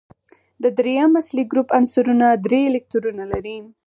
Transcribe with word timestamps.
د 0.63 0.65
دریم 0.77 1.11
اصلي 1.21 1.43
ګروپ 1.51 1.67
عنصرونه 1.77 2.27
درې 2.45 2.61
الکترونونه 2.69 3.23
لري. 3.33 3.57